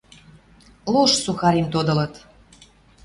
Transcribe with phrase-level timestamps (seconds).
[0.93, 2.13] Лош сухарим тодылыт.